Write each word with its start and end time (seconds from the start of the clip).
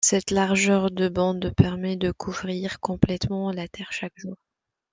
Cette 0.03 0.31
largeur 0.31 0.89
de 0.89 1.09
bande 1.09 1.53
permet 1.55 1.95
de 1.95 2.11
couvrir 2.11 2.79
complètement 2.79 3.51
la 3.51 3.67
Terre 3.67 3.93
chaque 3.93 4.17
jour. 4.17 4.35